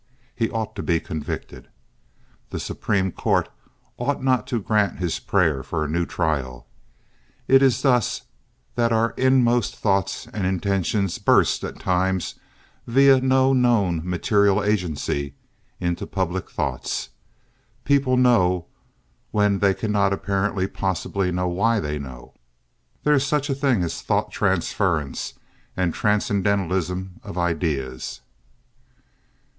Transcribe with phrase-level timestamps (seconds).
[0.33, 1.67] He ought to be convicted.
[2.49, 3.49] The Supreme Court
[3.97, 6.65] ought not to grant his prayer for a new trial.
[7.47, 8.23] It is thus
[8.73, 12.33] that our inmost thoughts and intentions burst at times
[12.87, 15.35] via no known material agency
[15.79, 17.09] into public thoughts.
[17.85, 18.65] People know,
[19.29, 22.33] when they cannot apparently possibly know why they know.
[23.03, 25.35] There is such a thing as thought transference
[25.77, 28.21] and transcendentalism of ideas.